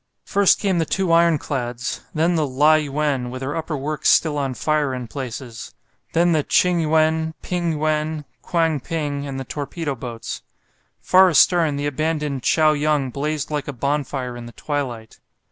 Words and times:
First 0.25 0.57
came 0.59 0.79
the 0.79 0.85
two 0.85 1.11
ironclads; 1.11 2.01
then 2.11 2.33
the 2.33 2.47
"Lai 2.47 2.77
yuen," 2.77 3.29
with 3.29 3.43
her 3.43 3.55
upper 3.55 3.77
works 3.77 4.09
still 4.09 4.35
on 4.35 4.55
fire 4.55 4.95
in 4.95 5.07
places; 5.07 5.75
then 6.13 6.31
the 6.31 6.41
"Ching 6.41 6.79
yuen," 6.79 7.35
"Ping 7.43 7.73
yuen," 7.73 8.25
"Kwang 8.41 8.79
ping," 8.79 9.27
and 9.27 9.39
the 9.39 9.43
torpedo 9.45 9.93
boats. 9.93 10.41
Far 11.01 11.29
astern 11.29 11.75
the 11.75 11.85
abandoned 11.85 12.41
"Chao 12.41 12.73
yung" 12.73 13.11
blazed 13.11 13.51
like 13.51 13.67
a 13.67 13.73
bonfire 13.73 14.35
in 14.35 14.47
the 14.47 14.53
twilight. 14.53 15.19